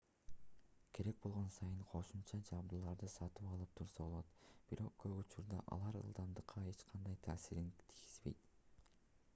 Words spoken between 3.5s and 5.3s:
алып турса болот бирок көп